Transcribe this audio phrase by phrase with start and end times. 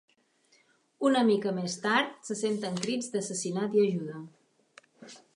[1.09, 4.23] Una mica més tard, se senten crits d'"assassinat" i "ajuda".